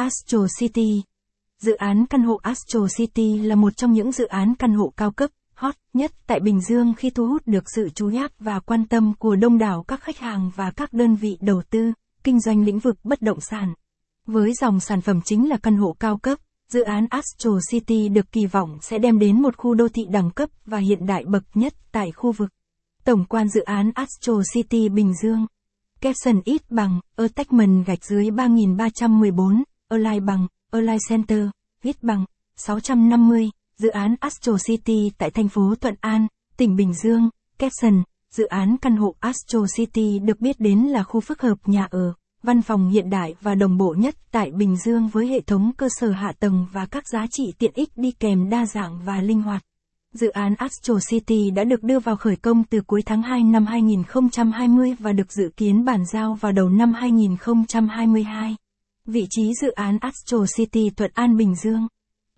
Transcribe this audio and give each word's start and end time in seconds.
Astro 0.00 0.46
City 0.58 1.02
Dự 1.58 1.74
án 1.74 2.06
căn 2.06 2.22
hộ 2.22 2.36
Astro 2.42 2.86
City 2.96 3.38
là 3.38 3.54
một 3.54 3.76
trong 3.76 3.92
những 3.92 4.12
dự 4.12 4.26
án 4.26 4.54
căn 4.58 4.74
hộ 4.74 4.92
cao 4.96 5.10
cấp, 5.10 5.30
hot 5.54 5.74
nhất 5.92 6.12
tại 6.26 6.40
Bình 6.40 6.60
Dương 6.60 6.94
khi 6.96 7.10
thu 7.10 7.26
hút 7.26 7.42
được 7.46 7.64
sự 7.74 7.88
chú 7.94 8.08
ý 8.08 8.18
và 8.38 8.60
quan 8.60 8.86
tâm 8.86 9.12
của 9.18 9.36
đông 9.36 9.58
đảo 9.58 9.84
các 9.88 10.00
khách 10.00 10.18
hàng 10.18 10.50
và 10.56 10.70
các 10.70 10.92
đơn 10.92 11.14
vị 11.14 11.38
đầu 11.40 11.62
tư, 11.70 11.92
kinh 12.24 12.40
doanh 12.40 12.64
lĩnh 12.64 12.78
vực 12.78 12.96
bất 13.04 13.22
động 13.22 13.40
sản. 13.40 13.74
Với 14.26 14.52
dòng 14.54 14.80
sản 14.80 15.00
phẩm 15.00 15.20
chính 15.24 15.48
là 15.48 15.56
căn 15.56 15.76
hộ 15.76 15.96
cao 16.00 16.18
cấp, 16.18 16.38
dự 16.68 16.82
án 16.82 17.06
Astro 17.10 17.50
City 17.70 18.08
được 18.08 18.32
kỳ 18.32 18.46
vọng 18.46 18.78
sẽ 18.82 18.98
đem 18.98 19.18
đến 19.18 19.42
một 19.42 19.56
khu 19.56 19.74
đô 19.74 19.88
thị 19.88 20.02
đẳng 20.10 20.30
cấp 20.30 20.50
và 20.66 20.78
hiện 20.78 21.06
đại 21.06 21.24
bậc 21.24 21.42
nhất 21.54 21.74
tại 21.92 22.12
khu 22.12 22.32
vực. 22.32 22.50
Tổng 23.04 23.24
quan 23.24 23.48
dự 23.48 23.60
án 23.60 23.90
Astro 23.94 24.42
City 24.54 24.88
Bình 24.88 25.12
Dương 25.22 25.46
Capson 26.00 26.40
ít 26.44 26.70
bằng, 26.70 27.00
attachment 27.16 27.86
gạch 27.86 28.04
dưới 28.04 28.30
3314, 28.30 29.62
align 29.90 30.26
bằng, 30.26 30.46
align 30.70 30.98
center, 31.08 31.48
viết 31.82 32.02
bằng, 32.02 32.24
650, 32.56 33.50
dự 33.76 33.88
án 33.88 34.14
Astro 34.20 34.56
City 34.66 35.10
tại 35.18 35.30
thành 35.30 35.48
phố 35.48 35.74
Thuận 35.80 35.94
An, 36.00 36.26
tỉnh 36.56 36.76
Bình 36.76 36.94
Dương, 36.94 37.30
Capson, 37.58 38.02
dự 38.30 38.44
án 38.44 38.76
căn 38.82 38.96
hộ 38.96 39.14
Astro 39.20 39.58
City 39.76 40.18
được 40.18 40.40
biết 40.40 40.60
đến 40.60 40.78
là 40.78 41.02
khu 41.02 41.20
phức 41.20 41.42
hợp 41.42 41.58
nhà 41.66 41.86
ở, 41.90 42.12
văn 42.42 42.62
phòng 42.62 42.88
hiện 42.88 43.10
đại 43.10 43.34
và 43.40 43.54
đồng 43.54 43.78
bộ 43.78 43.94
nhất 43.98 44.14
tại 44.30 44.50
Bình 44.50 44.76
Dương 44.76 45.08
với 45.08 45.26
hệ 45.26 45.40
thống 45.40 45.72
cơ 45.76 45.88
sở 45.90 46.10
hạ 46.10 46.32
tầng 46.40 46.66
và 46.72 46.86
các 46.86 47.08
giá 47.08 47.26
trị 47.30 47.52
tiện 47.58 47.72
ích 47.74 47.88
đi 47.96 48.12
kèm 48.12 48.50
đa 48.50 48.66
dạng 48.66 49.00
và 49.04 49.20
linh 49.20 49.42
hoạt. 49.42 49.62
Dự 50.14 50.28
án 50.28 50.54
Astro 50.54 50.94
City 51.10 51.50
đã 51.50 51.64
được 51.64 51.82
đưa 51.82 51.98
vào 51.98 52.16
khởi 52.16 52.36
công 52.36 52.64
từ 52.64 52.80
cuối 52.80 53.02
tháng 53.06 53.22
2 53.22 53.42
năm 53.42 53.66
2020 53.66 54.96
và 54.98 55.12
được 55.12 55.32
dự 55.32 55.50
kiến 55.56 55.84
bàn 55.84 56.04
giao 56.12 56.34
vào 56.34 56.52
đầu 56.52 56.68
năm 56.68 56.92
2022. 56.92 58.56
Vị 59.10 59.26
trí 59.30 59.54
dự 59.60 59.70
án 59.70 59.98
Astro 60.00 60.38
City 60.56 60.90
Thuận 60.96 61.10
An 61.14 61.36
Bình 61.36 61.54
Dương. 61.54 61.88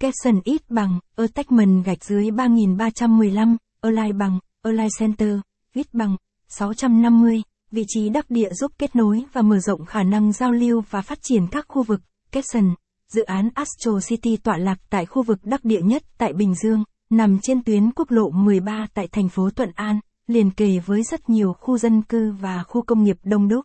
Caption 0.00 0.40
ít 0.44 0.70
bằng, 0.70 0.98
attachment 1.16 1.84
gạch 1.84 2.04
dưới 2.04 2.30
3315, 2.30 3.56
align 3.80 4.18
bằng, 4.18 4.38
align 4.62 4.88
center, 4.98 5.38
ít 5.74 5.86
bằng, 5.92 6.16
650, 6.48 7.42
vị 7.70 7.84
trí 7.88 8.08
đắc 8.08 8.30
địa 8.30 8.48
giúp 8.52 8.72
kết 8.78 8.96
nối 8.96 9.24
và 9.32 9.42
mở 9.42 9.58
rộng 9.58 9.84
khả 9.84 10.02
năng 10.02 10.32
giao 10.32 10.52
lưu 10.52 10.82
và 10.90 11.02
phát 11.02 11.18
triển 11.22 11.46
các 11.50 11.64
khu 11.68 11.82
vực. 11.82 12.00
Caption, 12.32 12.74
dự 13.08 13.22
án 13.22 13.48
Astro 13.54 14.00
City 14.08 14.36
tọa 14.36 14.56
lạc 14.56 14.78
tại 14.90 15.06
khu 15.06 15.22
vực 15.22 15.38
đắc 15.42 15.64
địa 15.64 15.80
nhất 15.82 16.02
tại 16.18 16.32
Bình 16.32 16.54
Dương 16.54 16.84
nằm 17.10 17.38
trên 17.42 17.62
tuyến 17.62 17.90
quốc 17.96 18.10
lộ 18.10 18.30
13 18.30 18.86
tại 18.94 19.08
thành 19.08 19.28
phố 19.28 19.50
Thuận 19.50 19.70
An, 19.74 20.00
liền 20.26 20.50
kề 20.50 20.78
với 20.86 21.02
rất 21.02 21.28
nhiều 21.28 21.52
khu 21.52 21.78
dân 21.78 22.02
cư 22.02 22.32
và 22.32 22.62
khu 22.62 22.82
công 22.82 23.04
nghiệp 23.04 23.16
đông 23.22 23.48
đúc. 23.48 23.64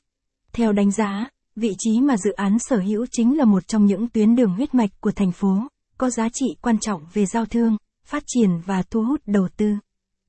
Theo 0.53 0.71
đánh 0.71 0.91
giá, 0.91 1.29
vị 1.55 1.75
trí 1.77 2.01
mà 2.01 2.17
dự 2.17 2.31
án 2.31 2.57
sở 2.59 2.77
hữu 2.77 3.05
chính 3.11 3.37
là 3.37 3.45
một 3.45 3.67
trong 3.67 3.85
những 3.85 4.09
tuyến 4.09 4.35
đường 4.35 4.53
huyết 4.53 4.73
mạch 4.73 4.89
của 4.99 5.11
thành 5.11 5.31
phố, 5.31 5.67
có 5.97 6.09
giá 6.09 6.29
trị 6.33 6.45
quan 6.61 6.77
trọng 6.77 7.01
về 7.13 7.25
giao 7.25 7.45
thương, 7.45 7.77
phát 8.05 8.23
triển 8.27 8.49
và 8.65 8.83
thu 8.89 9.03
hút 9.03 9.21
đầu 9.25 9.47
tư. 9.57 9.73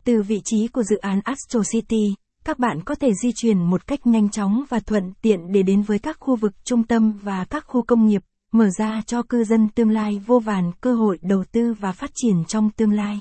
Từ 0.05 0.22
vị 0.22 0.41
trí 0.44 0.69
của 0.69 0.83
dự 0.83 0.97
án 0.97 1.20
Astro 1.25 1.62
City, 1.72 2.14
các 2.44 2.58
bạn 2.58 2.81
có 2.84 2.94
thể 2.94 3.11
di 3.22 3.31
chuyển 3.34 3.58
một 3.58 3.86
cách 3.86 4.06
nhanh 4.06 4.28
chóng 4.28 4.64
và 4.69 4.81
thuận 4.81 5.12
tiện 5.22 5.53
để 5.53 5.62
đến 5.62 5.83
với 5.83 5.98
các 5.98 6.16
khu 6.20 6.36
vực 6.36 6.53
trung 6.64 6.83
tâm 6.83 7.12
và 7.22 7.44
các 7.44 7.64
khu 7.66 7.83
công 7.83 8.06
nghiệp 8.06 8.22
mở 8.53 8.69
ra 8.78 9.03
cho 9.06 9.22
cư 9.22 9.44
dân 9.44 9.69
tương 9.69 9.91
lai 9.91 10.22
vô 10.27 10.38
vàn 10.38 10.72
cơ 10.81 10.94
hội 10.94 11.19
đầu 11.22 11.44
tư 11.53 11.75
và 11.81 11.92
phát 11.92 12.11
triển 12.14 12.44
trong 12.44 12.70
tương 12.70 12.92
lai. 12.92 13.19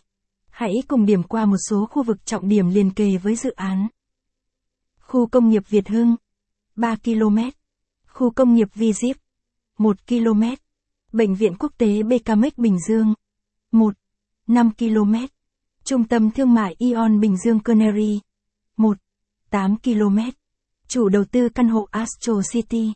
Hãy 0.50 0.73
cùng 0.88 1.06
điểm 1.06 1.23
qua 1.23 1.45
một 1.45 1.58
số 1.70 1.86
khu 1.92 2.04
vực 2.04 2.26
trọng 2.26 2.50
điểm 2.50 2.70
liền 2.70 2.92
kề 2.92 3.17
với 3.17 3.36
dự 3.36 3.52
án. 3.52 3.88
Khu 5.00 5.28
công 5.28 5.50
nghiệp 5.50 5.64
Việt 5.70 5.90
Hưng 5.90 6.16
3 6.76 6.95
km. 6.95 7.38
Khu 8.14 8.30
công 8.30 8.53
nghiệp 8.53 8.67
Vi 8.75 8.94
Diếp 8.94 9.16
1 9.80 9.97
km. 10.08 10.44
Bệnh 11.14 11.36
viện 11.36 11.53
quốc 11.59 11.72
tế 11.78 12.03
BKMX 12.03 12.58
Bình 12.58 12.78
Dương 12.88 13.14
1. 13.72 13.94
5 14.47 14.72
km. 14.78 15.16
Trung 15.83 16.03
tâm 16.03 16.31
thương 16.31 16.53
mại 16.53 16.75
Ion 16.78 17.20
Bình 17.20 17.38
Dương 17.38 17.59
Canary 17.59 18.20
1. 18.77 18.98
8 19.49 19.77
km. 19.77 20.17
Chủ 20.88 21.10
đầu 21.10 21.23
tư 21.32 21.49
căn 21.49 21.67
hộ 21.67 21.88
Astro 21.92 22.33
City 22.52 22.93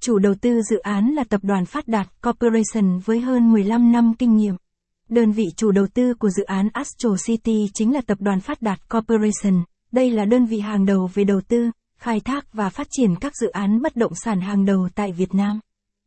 Chủ 0.00 0.18
đầu 0.18 0.34
tư 0.40 0.62
dự 0.62 0.78
án 0.78 1.14
là 1.14 1.24
tập 1.24 1.40
đoàn 1.44 1.66
Phát 1.66 1.88
Đạt 1.88 2.22
Corporation 2.22 2.98
với 2.98 3.20
hơn 3.20 3.52
15 3.52 3.92
năm 3.92 4.12
kinh 4.18 4.36
nghiệm. 4.36 4.54
Đơn 5.08 5.32
vị 5.32 5.50
chủ 5.56 5.72
đầu 5.72 5.86
tư 5.94 6.14
của 6.14 6.30
dự 6.30 6.44
án 6.44 6.68
Astro 6.72 7.16
City 7.26 7.70
chính 7.74 7.94
là 7.94 8.00
tập 8.00 8.18
đoàn 8.20 8.40
Phát 8.40 8.62
Đạt 8.62 8.88
Corporation. 8.90 9.64
Đây 9.92 10.10
là 10.10 10.24
đơn 10.24 10.46
vị 10.46 10.60
hàng 10.60 10.86
đầu 10.86 11.10
về 11.14 11.24
đầu 11.24 11.40
tư, 11.40 11.70
khai 11.98 12.20
thác 12.20 12.52
và 12.52 12.68
phát 12.68 12.86
triển 12.90 13.16
các 13.16 13.32
dự 13.36 13.48
án 13.48 13.82
bất 13.82 13.96
động 13.96 14.14
sản 14.14 14.40
hàng 14.40 14.64
đầu 14.64 14.88
tại 14.94 15.12
Việt 15.12 15.34
Nam. 15.34 15.60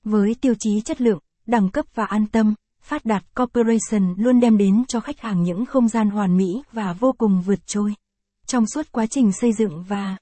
Với 0.03 0.35
tiêu 0.41 0.53
chí 0.59 0.81
chất 0.81 1.01
lượng, 1.01 1.19
đẳng 1.45 1.69
cấp 1.69 1.85
và 1.95 2.05
an 2.05 2.25
tâm, 2.27 2.53
Phát 2.81 3.05
Đạt 3.05 3.23
Corporation 3.35 4.15
luôn 4.17 4.39
đem 4.39 4.57
đến 4.57 4.83
cho 4.87 4.99
khách 4.99 5.19
hàng 5.19 5.43
những 5.43 5.65
không 5.65 5.87
gian 5.87 6.09
hoàn 6.09 6.37
mỹ 6.37 6.63
và 6.71 6.93
vô 6.93 7.13
cùng 7.17 7.41
vượt 7.41 7.59
trội. 7.67 7.93
Trong 8.45 8.67
suốt 8.67 8.91
quá 8.91 9.05
trình 9.05 9.31
xây 9.31 9.53
dựng 9.53 9.83
và 9.83 10.17